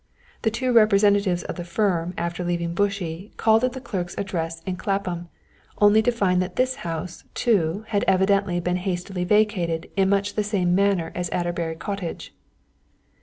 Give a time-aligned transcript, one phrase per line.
[0.41, 4.75] The two representatives of the firm after leaving Bushey called at this clerk's address in
[4.75, 5.29] Clapham,
[5.77, 10.43] only to find that this house, too, had evidently been hastily vacated in much the
[10.43, 12.33] same manner as Adderbury Cottage.